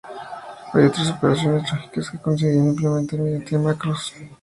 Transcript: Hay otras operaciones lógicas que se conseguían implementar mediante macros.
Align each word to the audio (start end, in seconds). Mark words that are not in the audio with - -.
Hay 0.73 0.83
otras 0.85 1.11
operaciones 1.11 1.71
lógicas 1.71 1.91
que 1.91 2.01
se 2.01 2.19
conseguían 2.19 2.69
implementar 2.69 3.19
mediante 3.19 3.55
macros. 3.59 4.11